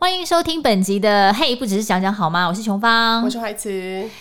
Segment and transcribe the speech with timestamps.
[0.00, 2.46] 欢迎收听本集的《嘿，不只是讲讲好吗》？
[2.48, 3.68] 我是琼芳，我是海慈。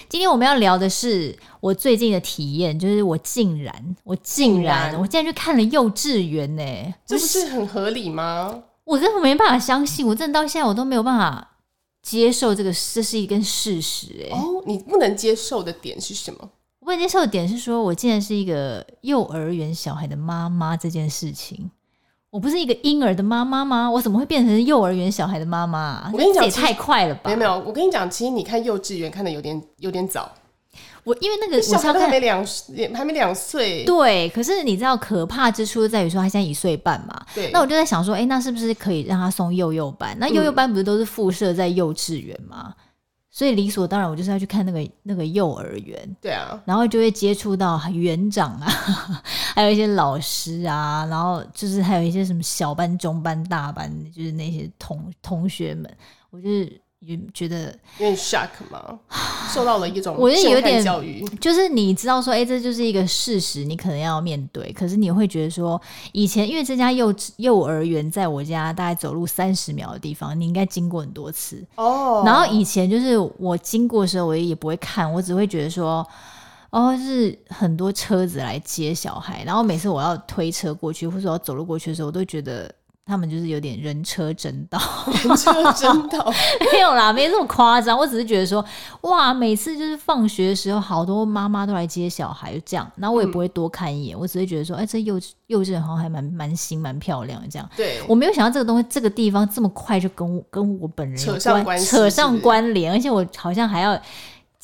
[0.10, 6.96] 今天我们要聊的是我最近的体验，就是我竟然，我竟然，竟然我竟然去看了幼稚园呢、欸！
[7.06, 8.64] 这不是很合理吗？
[8.86, 11.48] 我真的没办法相信，我真的到现在我都没有办法
[12.02, 14.36] 接受这个，这是一根事实哎、欸。
[14.36, 16.50] 哦，你不能接受的点是什么？
[16.80, 21.70] 不能接受的点是说，我竟然是一个幼儿园小孩的妈妈这件事情。
[22.38, 23.90] 我不是一个婴儿的妈妈吗？
[23.90, 26.08] 我怎么会变成幼儿园小孩的妈妈？
[26.14, 27.22] 我跟你讲，也太快了吧！
[27.26, 30.32] 没有没有，我跟你讲，其实你看幼稚园看的有点有点早。
[31.04, 32.46] 我因为那个小孩还没两
[32.94, 33.84] 还没两岁。
[33.86, 37.20] 对，可是你知道可怕之处在于说他现在一岁半嘛。
[37.34, 37.50] 对。
[37.52, 40.16] 那我就在想说，哎、欸，那是不是可以让他送幼幼班？
[40.20, 42.68] 那幼幼班不是都是附设在幼稚园吗？
[42.68, 42.74] 嗯
[43.38, 46.16] 所以理所当然，我就是要去看那个那个幼儿园。
[46.20, 48.66] 对啊，然后就会接触到园长啊，
[49.54, 55.98] 还有一些老师啊，然后就是还有一些什么小班、中班、大班，就是那些同同学们，
[56.32, 56.82] 我就是。
[57.00, 57.68] 也觉得
[58.00, 59.00] 有点 shock 吗？
[59.54, 64.74] 受到了一种我觉得有点教育，就是你知道说，哎、欸，这就是一个事实，你可能要面对。
[64.74, 65.80] 可是你会觉得说，
[66.12, 72.24] 以前因为这家幼幼儿园在我家大概走路三十秒的地方，你应该经过很多次哦。
[72.26, 76.06] 然后以前就是我经过的时候，我也不会看，我只会觉得说，
[76.72, 82.70] 哦，是很多车子来接小孩，然后每次我要推车过去，或者我要走路过去的时候，我都觉得。
[83.08, 84.78] 他们就是有点人车争道，
[85.24, 86.32] 人车争道
[86.74, 87.98] 没有啦，没这么夸张。
[87.98, 88.64] 我只是觉得说，
[89.02, 92.92] 哇，每次就是放学的时候，好多妈妈都来接小孩，就这样。
[92.98, 97.70] 然后我也不会多看一眼，嗯、我只是觉得说，哎、欸，这幼稚幼稚园好像还蛮蛮新、蛮漂亮的这样。
[97.78, 104.00] 对，我没有想到这个东西，这个地方这么快就跟我跟我本人扯上关系，扯上关联，而且我好像还要。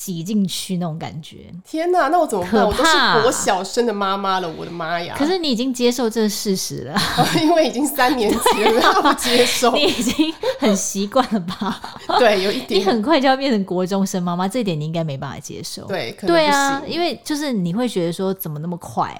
[0.04, 2.08] 挤进去那种感觉，天哪！
[2.08, 2.62] 那我怎么办？
[2.66, 5.14] 我都是国小生的妈妈了，我的妈呀！
[5.16, 6.94] 可是你已经接受这个事实了，
[7.40, 10.30] 因为已经三年级了，他不接受， 你已经
[10.60, 11.80] 很习惯了吧？
[12.18, 15.86] 对，有一点，你很快就要变成国中生妈妈，这一点你应该没办法接受。
[15.86, 19.18] 对，可能对啊，因为就是你会觉得说，怎么那么快？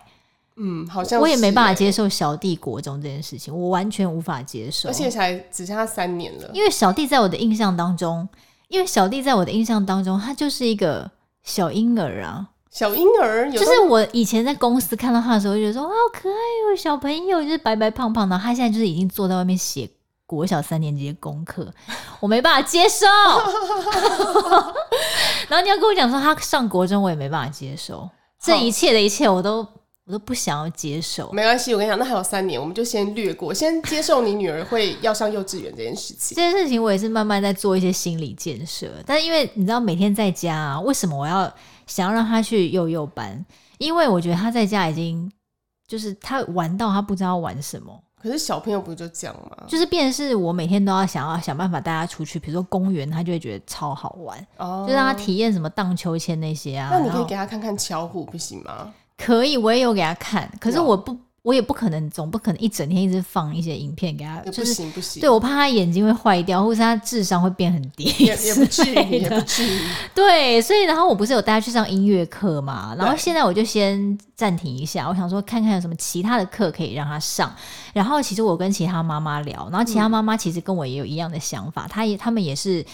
[0.57, 6.51] 嗯，好像我也没办法接受小弟国中这件事情，我完全无法接受，而且才只剩下三年了。
[6.53, 8.29] 因为小弟在我的印象当中。
[8.75, 11.09] 因为小弟在我的印象当中，他就是一个
[11.45, 13.49] 小婴儿啊，小婴儿。
[13.53, 18.37] 就是我以前在公司看到他的时候，就觉得说好可爱哦，小朋友就是白白胖胖的。
[18.37, 19.89] 他现在就是已经坐在外面写
[20.27, 21.73] 国小三年级的功课，
[22.19, 23.07] 我没办法接受。
[25.49, 28.11] 然后你要跟我讲说他上国中，我也没办法接受。
[28.43, 29.65] 这一切的一切，我都。
[30.07, 36.37] 我都不想要接受，没关系，我跟你讲，那还有三年，我们就先略过，先接受你女儿会要上幼稚园这件事情。
[36.37, 41.51] 这件事情我也是慢慢在做一些心理建设，但是因为你知道，每天在家啊，为什么我要
[41.87, 43.43] 想要让她去幼幼班？
[43.79, 45.31] 因为我觉得她在家已经
[45.89, 47.99] 就是她玩到她不知道玩什么。
[48.21, 49.65] 可是小朋友不是就这样吗？
[49.67, 56.91] 就是变成是我每天都要想要想办法带他出去，比如说公园，他就会觉得超好玩，哦，就让他体验什么荡秋千那些啊。
[56.93, 58.93] 那你可以给他看看巧虎，不行吗？
[59.17, 65.21] 可以，我也有给他看，可是我不，我也不可能，总不可能一整天一直放一些影片给他，不行不行。
[65.21, 69.81] 对，我怕他眼睛会坏掉，或是他智商会变很低，也也不至于， 也不至于。
[70.15, 77.55] 对，所以然后我不是有带他去上音乐课嘛，然后现在我就先暂停一下，我想说看看有什么其他的课可以让他上。
[77.93, 82.85] 然后其实我跟其他妈妈聊，然后其他妈妈其实跟我也有一样的想法，他、嗯、也他们也是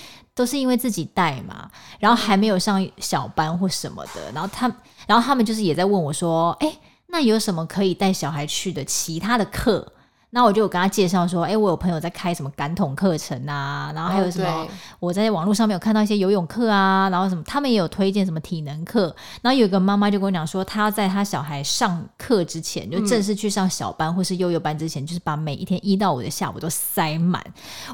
[0.40, 4.74] 都是因为自己带嘛，然后还没有上小班或什么的，然后他。
[5.06, 6.72] 然后他们就是也在问我说：“哎，
[7.08, 9.92] 那有什么可以带小孩去的其他的课？”
[10.32, 14.66] 那我就有跟他介绍说：“哎，我有朋友在开什么感统课程啊，然后还有什么、哦、
[15.00, 19.14] 我在网络上面有看到一些游泳课啊，然后什么他们也有推荐什么体能课。
[19.42, 27.44] 然后有一个妈妈就跟我讲说，她要在她小孩上课之前，就正式去上小班或是幼幼班之前，嗯、就是把每一天一到五的下午都塞满。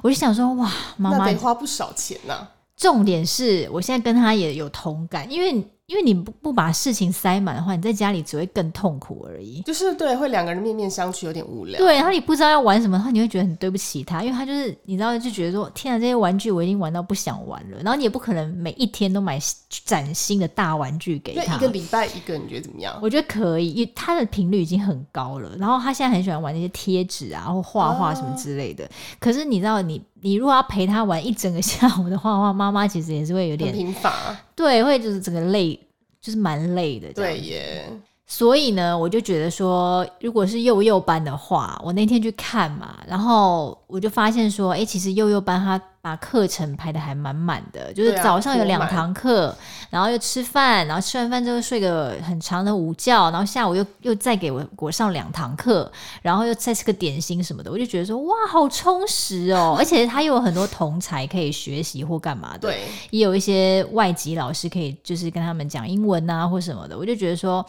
[0.02, 2.50] 我就想说，哇，妈妈得花不少钱呢、啊。
[2.76, 5.66] 重点是我现在跟她也有同感，因为。
[5.86, 9.62] 因为你不不把事情塞满的话，你在家里只会更痛苦而已。
[9.62, 11.78] 就是对，会两个人面面相觑，有点无聊。
[11.78, 17.78] 对，然后你不知道要玩什么的话，你会觉得很对不起他，因为他就是你知道，就觉得说天啊，这些玩具我已经玩到不想玩了。
[17.84, 19.38] 然后你也不可能每一天都买
[19.84, 21.54] 崭新的大玩具给他。
[21.54, 22.98] 一个礼拜一个，你觉得怎么样？
[23.00, 25.54] 我觉得可以，因为他的频率已经很高了。
[25.56, 28.84] 然后他现在很喜欢玩那些贴纸啊，或画画什么之类的。
[28.86, 28.90] 啊、
[29.20, 34.36] 可是你知道你，你你如果要陪他玩一整个下午的话，妈妈其实也是会有点贫乏。
[34.56, 35.78] 对，会就是整个累。
[36.18, 37.84] 就是蛮累的，对耶。
[38.26, 49.52] 所以呢，我就觉得说，如果是幼幼班的话，我那天去看嘛，然后我就发现说，哎、欸，其实幼幼班他把课程排的还满满的，就是早上有两堂课，
[49.90, 55.90] 然后又吃饭，然后吃完饭之后睡个很长的午觉，然后下午又又再给我我上两堂课，
[56.22, 59.74] 然后又再吃个点心什么的，我就觉得说哇，好充实哦！
[59.80, 67.66] 而且他又有很多同才可以学习或干嘛的，对，也有一些外籍老师可以就是跟他们讲英文啊或什么的，我就觉得说。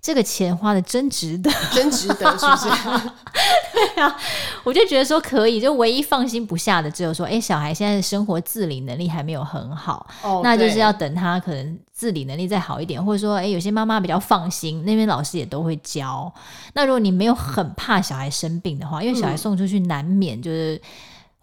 [0.00, 2.68] 这个钱花的真值得， 真值得，是不是？
[3.74, 4.16] 对啊，
[4.62, 16.32] 我就觉得说可以，就唯一放心不下的只有说，哎，小孩现在的生活自理能力还没有很好，哦，那就是要等他可能自理能力再好一点，或者说，哎，有些妈妈比较放心，那边老师也都会教。
[16.74, 20.82] 那如果你没有很怕小孩生病的话，因为小孩送出去难免就是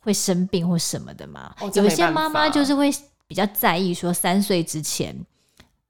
[0.01, 2.93] 会生病或什么的嘛，哦，有些妈妈就是会
[3.27, 5.15] 比较在意说三岁之前。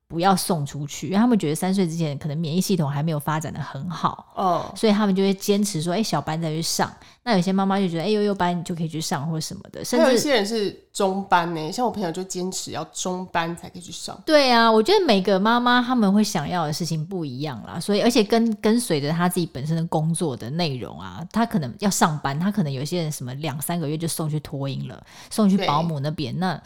[0.08, 6.92] 不要送出去，因为他们觉得三岁之前可能免疫系统还没有发展的很好，哦，所以他们就会坚持说，哎、欸，小班再去上。
[7.24, 9.84] 那有些妈妈就觉得，哎、欸，幼幼班你就可以去上或者什么的。
[9.84, 14.16] 甚至有一些人是中班呢，像我朋友就坚持要中班才可以去上。
[14.24, 26.62] 对啊，我觉得每个妈妈他们会想要的事情不一样啦，所以而且跟跟随着他自己本身的工作的内容啊，他可能要上班，他可能有些人什么两三个月就送去托婴了，送去保姆那边那。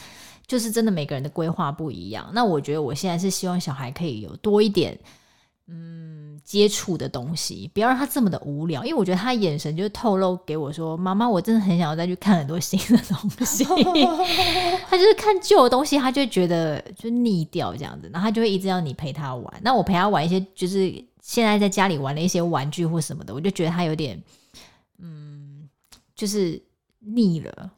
[0.49, 4.97] 就是真的每个人的规划不一样，那我觉得我现在是希望小孩可以有多一点，
[5.67, 13.63] 嗯，接触的东西，不要让他这么的无聊，因为我觉得他眼神就透露给我说，妈妈，我真的很想要再去看很多新的东西。
[14.89, 19.61] 他就是看旧的东西，他就觉得就腻掉这样子，然后他就会一直要你陪他玩。
[19.61, 20.91] 那我陪他玩一些，就是
[21.21, 24.19] 现在在家里玩的一些玩具或什么的，我就觉得他有点，
[24.97, 25.69] 嗯，
[26.15, 26.59] 就是
[26.97, 27.71] 腻了。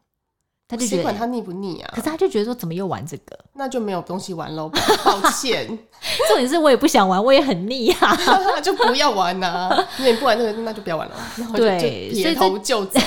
[0.72, 1.92] 他就觉得管他腻不腻啊？
[1.94, 3.38] 可是他就觉得说，怎么又玩这个？
[3.56, 4.72] 那就没有东西玩喽。
[5.04, 5.68] 抱歉，
[6.30, 11.16] 重点是我也不想玩，我也很腻啊，那 就不要玩呐、你不玩这个，那就不要玩了。
[11.54, 13.02] 对，撇头就走。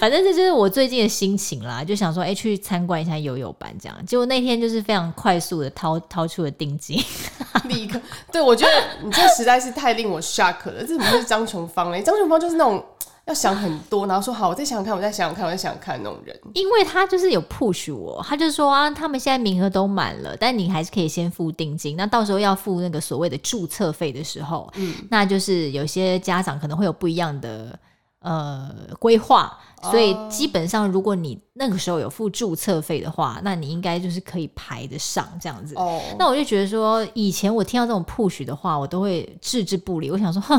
[0.00, 3.96] 反正这就是我最近的心情啦，就想说，哎、欸，去参观一下游泳班这样。
[4.04, 7.00] 结果那天就是非常快速的掏掏出了定金，
[7.68, 8.00] 立刻。
[8.32, 8.72] 对，我觉得
[9.04, 10.80] 你这实在是太令我 shock 了。
[10.80, 12.02] 这怎么是张琼芳嘞？
[12.02, 12.84] 张琼芳就是那种。
[13.28, 16.34] 要想很多，然后说好，我再想想看，我再想想看，我再想想看那种人。
[16.54, 21.94] 因为他就是有 push 我，他就说啊，他们现在名额都满了，但你还是可以先付定金。
[21.94, 27.78] 那到时候要付那个所谓的注册费的时候，嗯，那就是有些家长可能会有不一样的
[28.20, 35.74] 呃规划，所以基本上如果你那个时候有付注册费的话，那你应该就是可以排得上这样子。
[35.74, 40.10] 哦，那我就觉得说，以前我听到这种 push 的话，我都会置之不理。
[40.10, 40.58] 我想说，哼。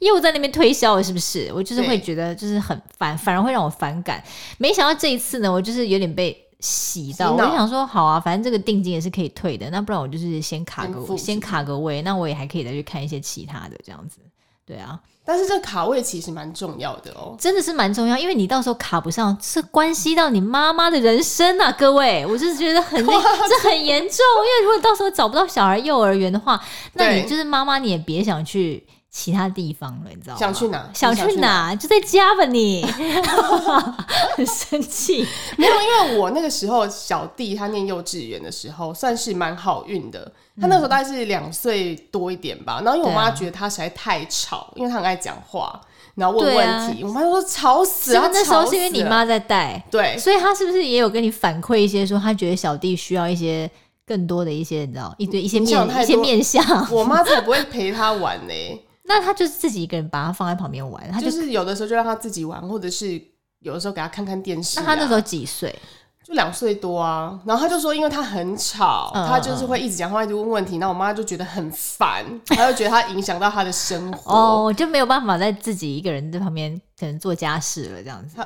[0.00, 1.50] 又在那边推销了，是不是？
[1.54, 4.22] 我就是会觉得就是很反，反而会让我反感。
[4.58, 7.32] 没想到这一次呢，我就是有点被洗到。
[7.32, 14.18] 我就想说，好啊，反正这个定金也是可以退的，那不然我就是先卡个先卡个位，那我也还可以再去看一些其他的这样子。
[14.66, 24.18] 对啊，但是这卡位其实蛮重要的哦，真的是蛮重要，因为你到时候卡不上，是关系到你妈妈的人生啊，各位，我就是觉得很 这很严重，
[24.60, 26.62] 因为如果到时候找不到小孩幼儿园的话，
[26.92, 28.86] 那你就是妈妈，你也别想去。
[29.18, 30.38] 其他地方了，你知道吗？
[30.38, 30.88] 想去哪？
[30.94, 31.74] 想去哪？
[31.74, 32.86] 就在家吧你，
[34.36, 35.26] 很生气。
[35.56, 40.30] 没有，因为我那个时候小弟他念幼稚园的时候，算是蛮好运的。
[40.60, 42.80] 他那时候大概是两岁多一点吧。
[42.84, 45.80] 然后因为我妈觉得他实在太吵，啊、因为他很爱讲话，
[46.14, 47.02] 然后问问题。
[47.02, 48.30] 啊、我妈就说吵死了。
[48.32, 53.68] 那时候是因为你妈在带，对，所以他是不是也有跟你反馈一些，说他觉得小弟需要一些
[54.06, 56.62] 更多的一些，你知道，一堆一些面一些面相。
[56.92, 58.80] 我妈才不会陪他玩呢、欸。
[59.08, 63.20] 那他就是自己一个人把他放在旁边玩，他就，就是有的时候就让他自己玩，或者是
[63.60, 64.82] 有的时候给他看看电视啊。
[64.82, 65.74] 那他那时候几岁？
[66.22, 67.40] 就两岁多啊。
[67.46, 70.76] 然后他就说，因为他很吵，嗯、他就是会一直讲话，一直问问题。
[70.76, 78.36] 然后我妈就觉得很烦，她就觉得他影响到他的生活，哦，就没有办法在自己一个人在旁边可能做家事了这样子。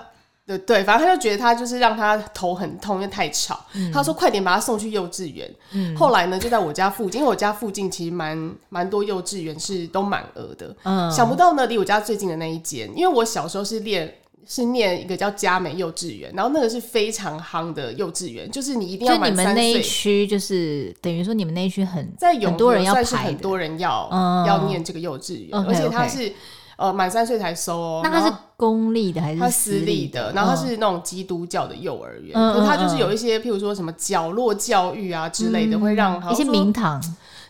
[0.44, 3.64] 对对，反正他就觉得他就是让他头很痛，因为太吵。
[3.74, 5.48] 嗯、他说：“快点把他送去幼稚园。
[5.70, 10.74] 嗯”后来呢，就在我家附近，因为我家附近其实蛮蛮多幼稚园是都满额的。
[10.82, 14.12] 嗯，想不到呢，离我家最近的那一间，因为我小时候是念
[14.44, 19.54] 是念一个叫佳美幼稚园，然后那个是非常夯的幼稚园，就是你一定要满三岁。
[19.54, 26.18] 就你们那一区，就是等于说你们那一区很在有很多人要排，很多人要、嗯、要念这个幼稚园，嗯、而且他是。
[26.18, 26.32] Okay.
[26.76, 28.00] 呃，满三岁才收哦。
[28.02, 30.32] 那他是公立的还是私立的？
[30.32, 37.00] 然后他是那种基督教的幼儿园，嗯、他就是有一些，譬如说什么角落教育啊之类的，嗯、会让一些名堂，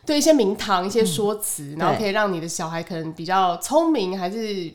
[0.05, 4.73] 对一些名堂一些说辞，嗯、然后可以让你的小孩可能比较聪明，还是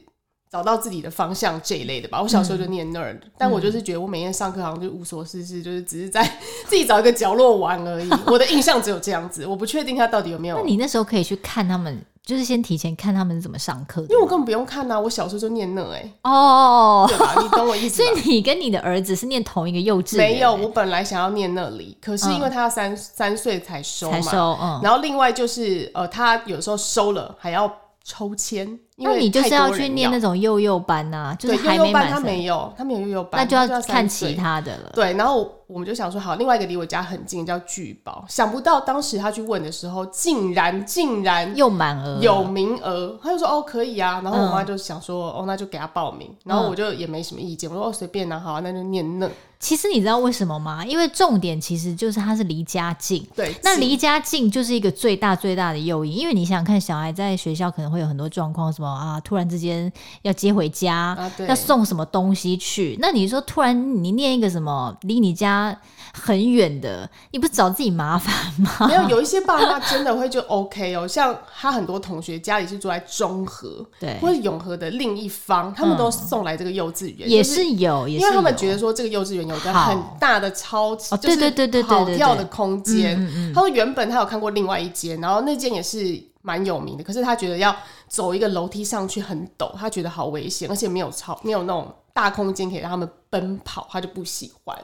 [0.50, 2.22] 找到自己的方向这一类的吧。
[2.22, 6.24] 我小时候就念那儿，嗯、但我就是觉得我每天上课好像就无所事事，就是只是在
[6.68, 8.10] 自己找一个角落玩而已。
[8.27, 10.56] 我的印象只有这样子，我不确定他到底有没有。
[10.62, 12.01] 那你那时候可以去看他们。
[12.27, 14.07] 就是先提前看他们是怎么上课的？
[14.10, 16.13] 因为我根本不用看啊，我小时候就念那哎、欸。
[16.24, 17.41] 哦，对吧？
[17.41, 18.03] 你懂我意思。
[18.03, 20.27] 所以你跟你的儿子是念同一个幼稚园？
[20.34, 24.57] 没有，我本来想要念那里，可是因为他要三、嗯、三岁才收嘛，才收。
[24.62, 24.81] 嗯。
[24.84, 27.74] 然后另外就是呃，他有时候收了还要
[28.08, 28.66] 抽签。
[28.96, 32.10] 因为那你就是要去念那种幼幼班呐、啊，就是还没满。
[32.10, 34.92] 他没有，他没有幼幼班，那就要看其他的了。
[34.96, 38.26] 对，然后我们就想说，好，另外一个离我家很近，叫聚宝。
[38.28, 43.16] 想不到当时他去问的时候，竟然竟然又满额，有名额。
[43.22, 44.20] 他就说哦，可以啊。
[44.24, 46.36] 然后我妈就想说，嗯、哦，那就给他报名。
[46.44, 49.30] 然后我就也没什么意见，我说哦，随便拿、啊，好、啊，那就念那。
[49.60, 50.86] 其实你知道为什么吗？
[50.86, 53.26] 因为重点其实就是它是离家近。
[53.36, 56.16] 对，那离家近就是一个最大最大的诱因。
[56.16, 62.96] 因为你想想看，小孩在学校可能会有很多状况，什么啊，突然之间要接回家，啊、要送什么东西去。
[63.00, 65.76] 那你说突然你念一个什么离你家
[66.14, 68.88] 很远的，你不找自己麻烦吗？
[68.88, 71.08] 没有，有一些爸妈真的会就 OK 哦。
[71.08, 79.48] 像他很多同学家里是住在中和，对，或者永和的另一方，他们都送来这个幼稚园，也是有，因为他们觉得说这个幼稚园。
[79.48, 83.18] 有个很大的超级，对对对对跑跳的空间。
[83.54, 87.74] 他说原本他有看过另外一间，然后那间也是蛮有名的，可是他觉得要
[88.10, 94.78] 走一个楼梯上去很陡，他觉得好危险，而且没有超没有那种大空间可以让他们奔跑，他就不喜欢。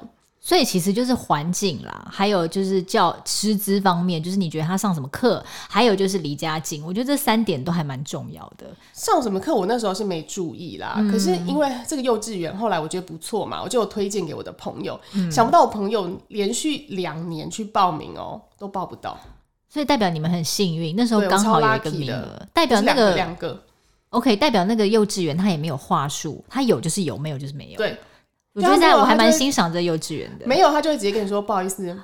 [0.46, 8.68] 所以其实就是环境啦，还有就是教师资方面，就是你觉得他上什么课，还有就是离家近，我觉得这三点都还蛮重要的。
[8.92, 10.96] 上什么课，我那时候是没注意啦。
[10.98, 15.00] 嗯、可是因为这个幼稚园后来我觉得不错嘛，我就有推荐给我的朋友。
[15.14, 19.18] 嗯、想不到我朋友连续两年去报名哦、喔，都报不到。
[19.70, 22.46] 所以代表你们很幸运，那时候刚好有一个名额。
[22.54, 23.64] 代表那个两个
[24.10, 27.78] ，OK，代表那个幼稚园他也没有话术，他有就是有，没有就是没有。
[27.78, 27.98] 对。
[28.56, 30.46] 我觉得我还蛮欣赏这幼稚园的。
[30.46, 31.98] 没有，他就会直接跟你说：“不好意思，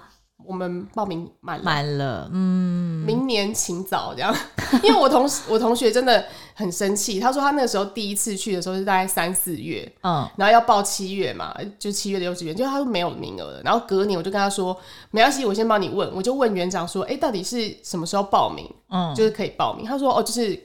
[0.43, 4.35] 我们报名满了，满了，嗯，明年请早。”这样，
[4.81, 6.25] 因为我同我同学真的
[6.55, 13.61] 很生气，他说他那个时候第一次去的时候是大概三四月，嗯，然后要报七月嘛，就七月的幼稚园，就他说没有名额了。
[13.63, 14.75] 然后隔年我就跟他说
[15.11, 18.65] ：“没关系，我先帮你问。”我就问园长说：“哎，到底是什么时候报名？
[18.89, 20.59] 嗯，就是可以报名。”他说：“哦，就是。”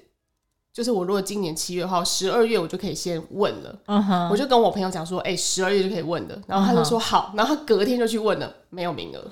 [0.75, 3.79] 就是我如果今年七月号，十二月我就可以先问了。
[3.87, 4.29] Uh huh.
[4.29, 6.37] 我就跟我朋友讲说，哎、欸，十二月就可以问了。
[6.49, 9.25] 然后他就说好，然后他隔天就去问了，没有名额。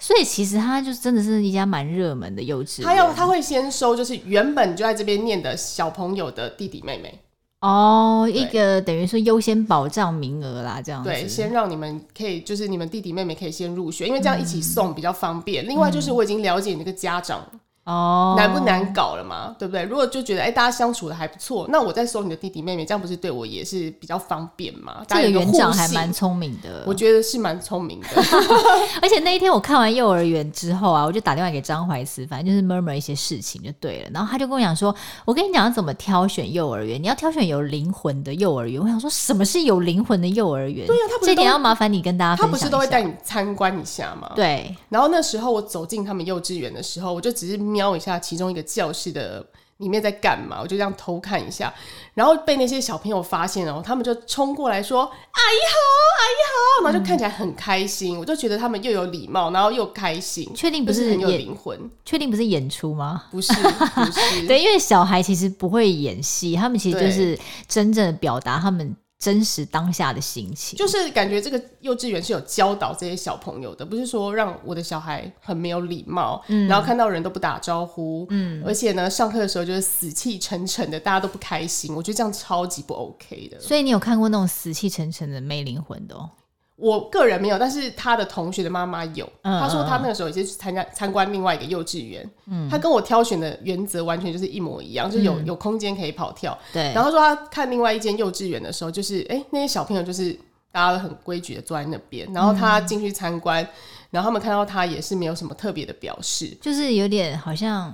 [0.00, 2.88] 所以其实他就真的是一家蛮热门的幼稚园。
[2.88, 7.20] 他要他会先收，就是原本就在这边念的小朋友的弟弟妹妹。
[7.60, 11.08] 哦，oh, 一个等于说优先保障名额啦，这样子。
[11.08, 15.64] 对，先让你们可以，就是你们弟弟妹妹可以先入学，因为这样一起送比较方便。
[15.64, 17.44] 嗯、另外就是我已经了解你那个家长。
[17.88, 19.56] 哦，难不难搞了嘛？
[19.58, 19.82] 对不对？
[19.84, 25.02] 如果就觉得哎、欸，大家相处的还不错，那我再收你的弟弟妹妹，这样不是对我也是比较方便吗？
[25.08, 28.08] 这个园长还蛮聪明的，我觉得是蛮聪明的。
[29.00, 34.10] 而且那一天我看完幼儿园之后啊，我就打电话给张怀慈，反正就是 murmur 一些事情就对了。
[34.12, 40.86] 然后他就跟我讲说：“我跟你讲要怎么挑选幼儿园，你要挑选有灵魂的幼儿园。”我想说什么是有灵魂的幼儿园？
[40.86, 42.50] 对呀、啊，这点要麻烦你跟大家分享。
[42.50, 44.30] 他不是都会带你参观一下吗？
[44.36, 44.76] 对。
[44.90, 48.58] 然后那时候我走进他们幼稚园的时候，我就只是瞄一下其中一个。
[48.78, 49.44] 教室的
[49.78, 50.58] 里面在干嘛？
[50.60, 51.72] 我就这样偷看一下，
[52.14, 55.00] 然后被那些小朋友发现了，他们就冲过来说
[55.32, 55.78] ：“阿姨好，
[56.18, 58.16] 阿姨好！”然后就看起来很开心。
[58.16, 60.48] 嗯、我就觉得他们又有礼貌，然后又开心。
[60.54, 61.78] 确定不是很有灵魂？
[62.04, 63.24] 确定不是演出吗？
[63.30, 64.46] 不是，不是。
[64.46, 68.94] 对，因为小孩其实不会演戏，他们其实就是真正的表达他们。
[69.18, 83.58] 真实当下的心情，就是感觉这个幼稚园是有教导这些小朋友的，不是说让我的小孩很没有礼貌，嗯，然后看到人都不打招呼，嗯，而且呢，上课的时候就是死气沉沉的，大家都不开心，我觉得这样超级不 OK 的。
[83.58, 86.30] 所以你有看过那种死气沉沉的没灵魂的哦？
[86.78, 89.28] 我个人没有，但是他的同学的妈妈有。
[89.42, 92.30] 嗯、他说他那个时候也是参加参观另外一个幼稚园。
[92.46, 96.56] 嗯，他跟我挑选的原则完全就是一模一样，就是有有空间可以跑跳。
[96.72, 96.92] 对。
[96.94, 100.32] 然后他说他看另外一间幼稚园的时候，就是哎、欸，那些小朋友就是
[100.70, 103.68] 大家都很规矩的坐在那边，然后他进去参观，嗯、
[104.12, 107.92] 然后他们看到他也是没有什么特别的表示，就是有点好像。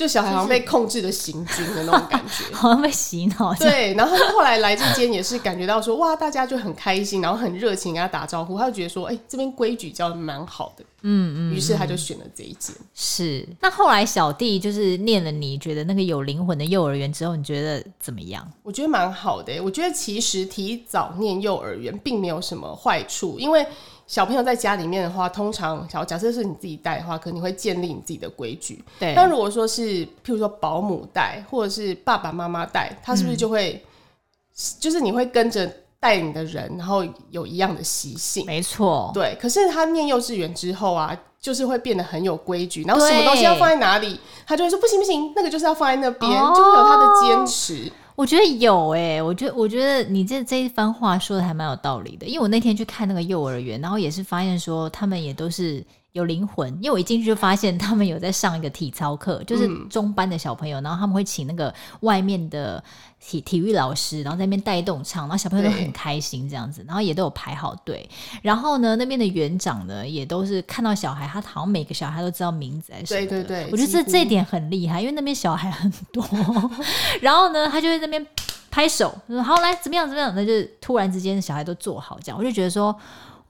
[0.00, 3.52] 就小孩好像被控制的行军的那种感觉， 好像被洗脑。
[3.56, 12.74] 对，然后他后来来这间也是感觉到说，哇，大家就很开心，然后很热情跟他打招呼，他就觉得说，哎、欸，这边规矩教的蛮好的，嗯嗯，于是他就选了这一间。
[12.94, 18.50] 是，那后来小弟就是念了你觉得那个有灵魂的幼儿园之后，你觉得怎么样？
[18.62, 23.66] 我觉得蛮好的，我觉得其实提早念幼儿园并没有什么坏处，因为。
[24.10, 28.84] 小朋友在家里面的话，通常小假设是你自己带的话，可能你会建立你自己的规矩。
[28.98, 29.14] 对。
[29.14, 38.44] 但如果说是，譬如说保姆带，或者是爸爸妈妈带，他是不是就会，嗯、就是你会跟着带你的人，然后有一样的习性。
[38.44, 39.38] 没错，对。
[39.40, 47.92] 可是他念幼稚园之后啊，就是会变得很有规矩，然后什么东西要放在哪里，他就会说不行不行，那个就是要放在那边，哦、就会有他的坚持。
[48.20, 62.82] 我觉得有诶、我觉得我觉得你这这一番话说的还蛮有道理的，因为我那天去看那个幼儿园，然后也是发现说他们也都是有灵魂，因为我一进去就发现他们有在上一个体操课，就是中班的小朋友，嗯、然后他们会请那个外面的
[63.20, 68.08] 体体育老师，然后在那边带动唱，然后小朋友都很开心这样子，然后也都有排好队，
[68.42, 76.24] 然后呢那边的园长呢也都是看到小孩，他好像每个小孩都知道名字，对对对，我觉得这这一点很厉害，因为那边小孩很多，
[77.22, 78.26] 然后呢他就在那边
[78.68, 82.96] 拍手说好来怎么样怎么样，那就突然之间小孩都坐好这样，我就觉得说。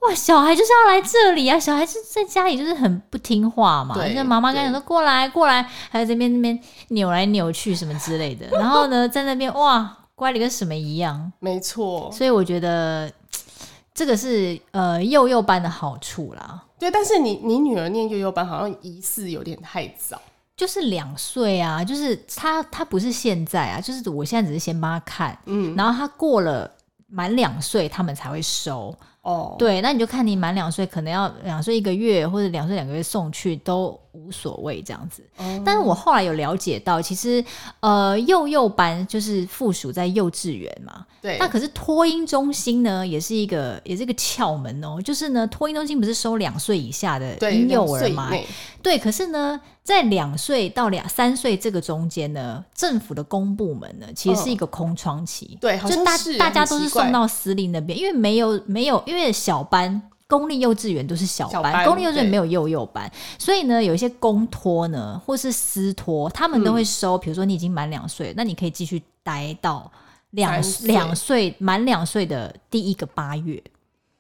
[0.01, 1.59] 哇，小孩就是要来这里啊！
[1.61, 8.47] 小孩子在家里就是很不听话嘛，那妈妈跟你说过来过来，还在这边那边扭来扭去什么之类的。
[8.59, 11.31] 然后呢，在那边哇，乖的跟什么一样。
[11.39, 13.13] 没错，所以我觉得
[13.93, 16.63] 这个是呃幼幼班的好处啦。
[16.79, 20.19] 对，但是你你女儿念幼幼班好像疑似有点太早，
[20.57, 26.71] 就是两岁啊，就是她她不是现在啊，就是我现在只是先帮她看，嗯，然后她过了
[27.07, 28.97] 满两岁，他们才会收。
[29.23, 29.59] 哦，oh.
[29.59, 35.23] 对，那你就看你满两岁，可能要两岁一个月或者两岁两个月送去都无所谓这样子。
[35.37, 35.47] Oh.
[35.65, 37.45] 但是我后来有了解到，其实
[37.81, 41.05] 呃幼幼班就是附属在幼稚园嘛。
[41.21, 41.37] 对。
[41.39, 45.01] 那可是托婴中心呢，也是一个也是一个窍门哦。
[45.03, 48.31] 就是呢，托婴中心不是收两岁以下的婴幼儿吗？
[48.31, 48.47] 对，
[48.83, 48.99] 对。
[48.99, 49.61] 可是呢。
[49.83, 55.59] 在两岁到两三岁这个中间呢，政府的公部门呢，其实是一个空窗期。
[55.61, 67.19] 对，就大大家都是送到私立那边，因为没有没有，因为小班公立幼稚园都是小班，小班公立幼稚园没有幼幼班，所以呢，有一些公托呢，或是私托，他们都会收。
[67.19, 69.91] 比、嗯、如说你已经满两岁，那你可以继续待到
[70.31, 73.61] 两两岁满两岁的第一个八月。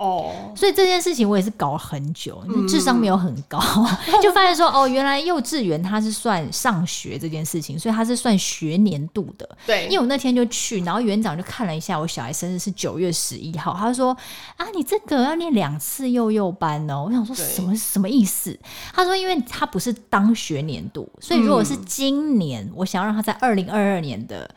[0.00, 0.56] 哦，oh.
[0.56, 3.86] 所以这件事情我也是搞了很久，智商没有很高，嗯、
[4.22, 9.46] 就发现说哦，原来幼稚园它是算上学这件事情，所以它是算学年度的。
[9.66, 14.16] 对，因为我那天就去，然后园长就看了一下我小孩生日是九月十一号，他就说
[14.56, 17.04] 啊，你这个要念两次幼幼班哦。
[17.06, 18.58] 我想说什么什么意思？
[18.94, 24.50] 他说，因为他不是当学年度，所以如果是今年，嗯、我想要让他在二零二二年的。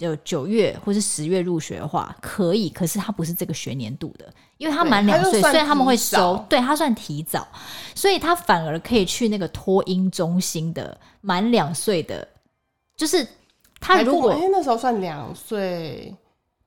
[0.00, 7.48] 就九月或是十月入学的话可以，可是他不是这个学年度的，因为他满两岁，所以他们会收，对他算提早，
[7.94, 12.28] 所以他反而可以去那个托婴中心的满两岁的，
[12.94, 13.26] 就是
[13.80, 16.14] 他如果那时候算两岁，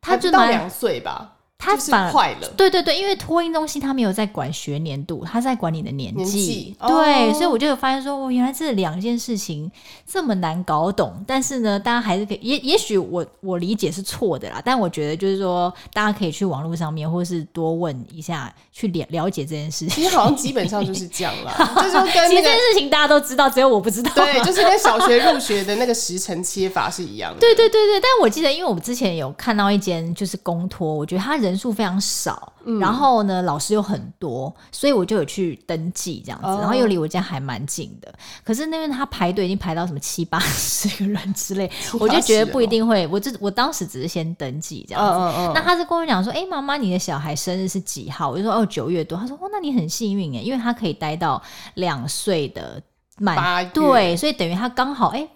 [0.02, 1.38] 他就到两岁吧。
[1.64, 9.72] 他反快乐，对对对，因为托婴中心他没有在管学年度，他在管你的年纪，对，哦、所以我就有发现说，哦，原来这两件事情
[10.06, 11.24] 这么难搞懂。
[11.26, 19.90] 但是呢，大家还是可以，也也许我我理解是错的啦，但我觉得就是说，大家可以去网络上面，或是多问一下，去了了解这件事情。
[19.90, 24.12] 其实好像基本上就是这样了， 就是跟、那个、其实这件事情大家都知道，只有我不知道。
[24.14, 27.40] 对，就是跟小学入学的那个时辰切法是一样的。
[27.40, 31.53] 对对对对，但我记得，因为我们之前有看到一间就是公托，我觉得他人。
[31.54, 38.12] 人数非常少，嗯、然后呢，老师又很多，所以我就有去登记这样子，哦、然后又离我家还蛮近的。
[38.44, 43.06] 可是那边他排队已经排到什么七八十个人之类，我就觉得不一定会。
[43.06, 45.52] 我这我当时只是先登记这样子。
[45.54, 51.40] 那他是跟我讲说：“哎、欸，妈妈，你的小孩生日是几号？”我就说：“哦，九月多。”他说：“哦，那你很幸运哎，因为他可以待到
[51.76, 52.82] 两岁的
[53.20, 55.20] 满月对，所以等于他刚好哎。
[55.20, 55.30] 欸”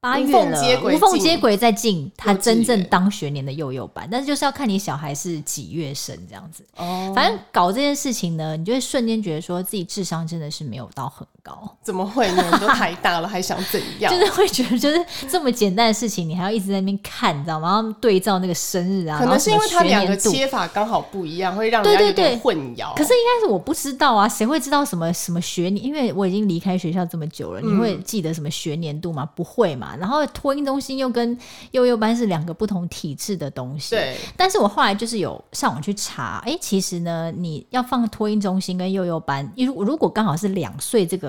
[0.00, 6.64] 八月了，无缝接轨再进他真正当学年的幼幼班，但是就是要看你小孩是几月生这样子。
[6.76, 11.76] 哦，反正搞这件事情呢，你就会瞬间觉得说自己智商真的是没有到很高。
[11.82, 12.44] 怎么会呢？
[12.52, 14.12] 你都太大了，还想怎样？
[14.14, 17.68] 就是会觉得，就是这么简单的事情，你还要一直在那边看，你知道吗？
[17.68, 22.94] 然后对照那个生日啊，可能是因为他两个切法刚好不一样，会让人家有点混淆。
[22.96, 25.84] 可是应该是我不知道啊，谁会知道什么什么学年？
[25.84, 29.28] 因为我已经离开学校这么久了，你会记得什么学年度吗？
[29.34, 29.96] 不会嘛。
[29.96, 31.36] 然后托婴中心又跟
[31.72, 33.90] 幼幼班是两个不同体制的东西。
[33.90, 34.16] 对。
[34.36, 41.27] 但是我后来就是有上网去查，哎、欸，其实呢，你要放托婴中心跟幼幼班，如如果刚好是两岁这个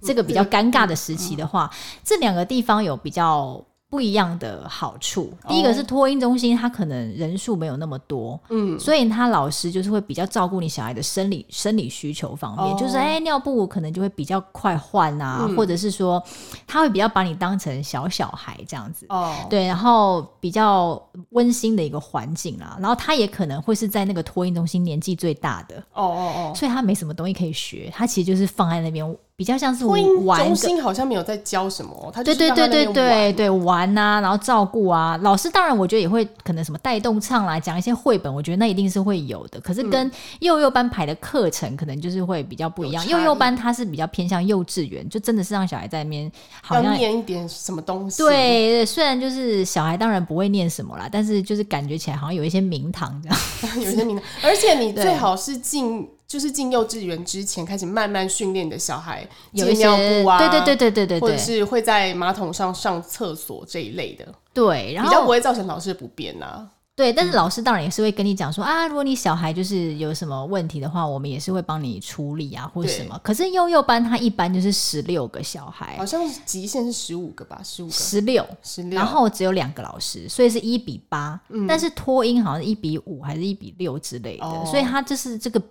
[0.00, 3.62] 这个比较尴尬的时期的话，嗯、这两个地方有比较。
[3.88, 16.20] 不一样的好处，第一个是托婴中心，他可能人数没有那么多，嗯，所以他老师就是会比较照顾你小孩的生理生理需求方面，哦、就是哎、欸、尿布可能就会比较快换啊，嗯、或者是说
[16.66, 29.16] 他会比较把你当成小小孩这样子，哦，对，然后比较温馨的一个环境啦，然后他也可能会是在那个托婴中心年纪最大的，哦哦哦，所以他没什么东西可以学，他其实就是放在那边。
[29.38, 39.60] 比较像是玩中心好像没有在教什么，他对对对对对对玩啊，然后照顾啊，老师当然我觉得也会可能什么带动唱啦，讲一些绘本，我觉得那一定是会有的。
[39.60, 48.22] 可是跟幼幼班排的课程可能就是会比较不一样，幼幼班它是比较偏向幼稚园，就真的是让小孩在那边好像念一点什么东西。
[48.22, 53.38] 对，虽然就是小孩当然不会念什么啦，但是就是感觉起来好像有一些名堂这样，
[53.84, 56.08] 有一些名堂，而且你最好是进。
[56.26, 66.68] 就是进幼稚园之前开始慢慢训练的小孩，有尿布啊，对对对对对对，或者是会在马桶上上厕所这一类的，对，然后比较不会造成老师的不便啊。
[66.96, 73.20] 对，但是老师当然也是会跟你讲说、嗯、啊，如果你小孩就是有什么问题的话，我们也是会帮你处理啊，或者什么。
[73.22, 81.66] 可是幼幼班他一般就是十六个小孩，好像极限是十五个吧，十五个，十六，十六，然后只有两个老师，所以是一比八、嗯。
[81.66, 85.62] 但是托婴好像是一比五还是一比六之类的，哦、所以他就是这个。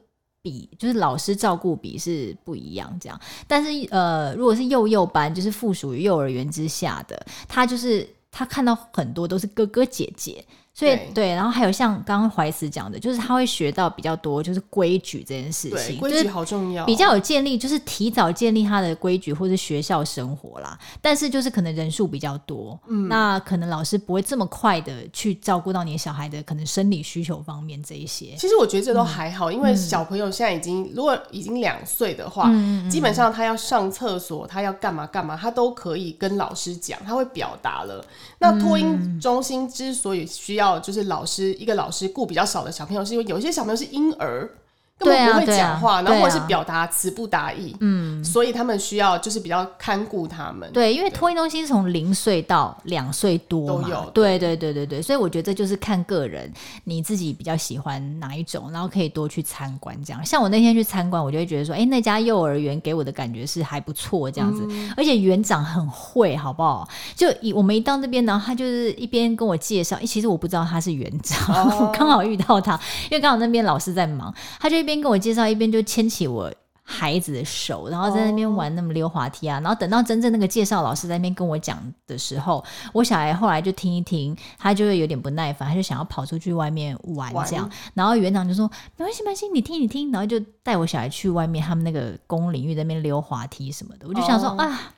[0.45, 10.45] 比就是老师照顾比是不一样，这样，但是呃，如果是幼幼班，就是附属于幼儿园之下的，他就是他看到很多都是哥哥姐姐。
[10.77, 20.77] 所以对，对，然后还有像刚刚怀慈讲的，就是他会学到比较多，就是规矩这件事情，规矩好重要，比较有建立，就是提早建立他的规矩或者学校生活啦。
[21.01, 28.35] 但是就是可能人数比较多，嗯，那可能老师不会这么快的去照顾到你小孩的可能生理需求方面这一些。
[28.37, 38.05] 其实我觉得这都还好，嗯、因为小朋友现在已经、嗯、如果已经两岁的话、嗯，基本上他要上厕所，他要干嘛干嘛，他都可以跟老师讲，他会表达了。
[38.39, 44.49] 那托婴中心之所以需要就是老师一个老师顾比较少的小朋友，是因为有些小朋友是婴儿。
[44.97, 50.71] 根本不会讲话，啊啊、然后或者是表达词不达意，嗯，所以他们需要就是比较看顾他们。
[50.71, 54.09] 对，因为托婴中心是从零岁到两岁多嘛，都有。
[54.13, 56.49] 对对对对对，所以我觉得这就是看个人，
[56.85, 60.25] 你自己比较喜欢哪一种，然后可以多去参观这样。
[60.25, 66.87] 像我那天去参观，我就会觉得说，哎，那家幼儿园给我的感觉是还不错这样子，嗯、而且园长很会，好不好？
[67.17, 72.79] 就一我们一到那边，然后他就是一边跟我介绍，哎，其实我不知道他是园长，哦、我 刚好遇到他，
[73.11, 74.84] 因为刚好那边老师在忙，他就。
[74.85, 79.59] 一边跟我介绍，一边就牵起我孩子的手，然后在那边玩那么溜滑梯啊。
[79.61, 87.67] 然后等到真正那个介绍老师在那边跟我讲的时候，我小孩后来就听一听，他就会有点不耐烦，他就想要跑出去外面玩这样。
[87.95, 94.07] 然后园长就说：“没关系，没关系，你听你听。”然后就带我小孩去外面他们那个公领域那边溜滑梯什么的。
[94.07, 94.93] 我就想说啊，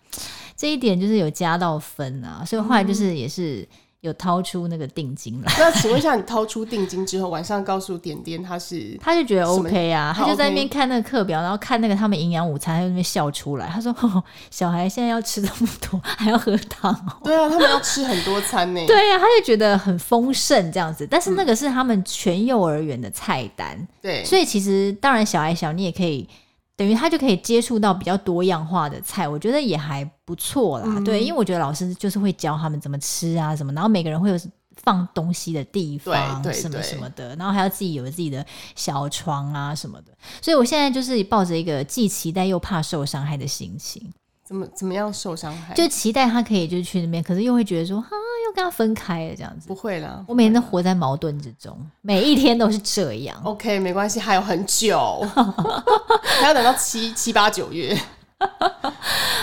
[0.58, 2.43] 这一点就是有加到分啊。
[2.45, 3.65] 所以后来就是也是。
[4.02, 5.52] 有掏出那个定金来。
[5.58, 13.68] 那请问一下，你掏出定金之后，晚上告诉点点他是， 他就觉得 OK 啊，他就在那边看那个课表，然后看那个他们营养午餐，他在那边笑出来。
[13.68, 18.82] 他说：“哦，小孩现在要吃这么多，还要喝汤哦。”对啊，他们要吃很多餐呢。
[18.88, 21.08] 对啊，他就觉得很丰盛这样子。
[21.10, 23.88] 但是那个是他们全幼儿园的菜单。
[24.02, 26.28] 对，所以其实当然小孩小，你也可以。
[26.78, 30.86] 等于他就可以接触到比较多样化的菜，我觉得也还不错啦。
[30.88, 34.40] 嗯、对，因为我觉得老师就是会教他们怎么吃啊，什么，然后每个人会有
[34.84, 40.13] 放东西的地方，对，什么什么的，然后还要自己有自己的小床啊什么的。
[40.40, 44.13] 所以我现在就是抱着一个既期待又怕受伤害的心情。
[44.46, 45.74] 怎么怎么样受伤害？
[45.74, 48.08] 就期待他可以就去那边，可是又会觉得说，啊，
[48.48, 49.68] 又跟他分开了这样子。
[49.68, 53.40] 不会啦，我每天都活在矛盾之中，每一天都是这样。
[53.46, 55.24] OK，没关系，还有很久，
[56.40, 57.98] 还要等到七七八九月。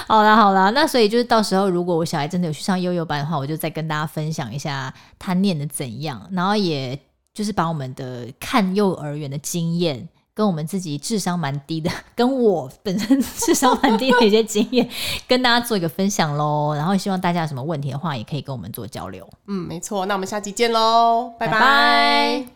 [0.07, 6.99] 好啦好啦，那所以就是到时候如果我小孩真的有去上幼幼班的话，我就再跟大家分享一下他念的怎样，然后也
[7.33, 10.09] 就是把我们的看幼儿园的经验。
[10.35, 14.89] 跟我们自己智商蛮低的， 跟我本身智商蛮低的一些经验，
[15.29, 16.75] 跟大家做一个分享喽。
[16.75, 19.29] 然后希望大家有什么问题的话，也可以跟我们做交流。
[19.47, 20.05] 嗯，没错。
[20.07, 21.53] 那我们下期见喽，拜拜。
[21.53, 22.54] 拜拜。